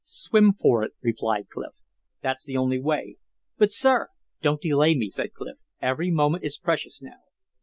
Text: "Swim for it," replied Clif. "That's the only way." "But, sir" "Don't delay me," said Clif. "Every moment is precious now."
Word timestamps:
"Swim 0.03 0.53
for 0.53 0.81
it," 0.83 0.93
replied 1.03 1.49
Clif. 1.49 1.73
"That's 2.23 2.43
the 2.43 2.57
only 2.57 2.79
way." 2.81 3.17
"But, 3.59 3.69
sir" 3.69 4.07
"Don't 4.41 4.59
delay 4.59 4.95
me," 4.95 5.11
said 5.11 5.31
Clif. 5.35 5.57
"Every 5.79 6.09
moment 6.09 6.43
is 6.43 6.57
precious 6.57 7.03
now." 7.03 7.19